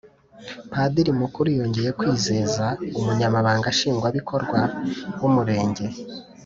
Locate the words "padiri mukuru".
0.71-1.47